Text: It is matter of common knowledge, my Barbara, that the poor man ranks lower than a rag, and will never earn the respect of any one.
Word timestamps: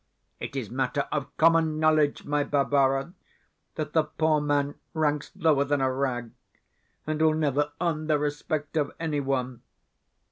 It 0.39 0.55
is 0.55 0.71
matter 0.71 1.07
of 1.11 1.27
common 1.37 1.77
knowledge, 1.79 2.25
my 2.25 2.43
Barbara, 2.43 3.13
that 3.75 3.93
the 3.93 4.05
poor 4.05 4.41
man 4.41 4.73
ranks 4.95 5.31
lower 5.35 5.63
than 5.63 5.79
a 5.79 5.93
rag, 5.93 6.31
and 7.05 7.21
will 7.21 7.35
never 7.35 7.73
earn 7.79 8.07
the 8.07 8.17
respect 8.17 8.77
of 8.77 8.95
any 8.99 9.19
one. 9.19 9.61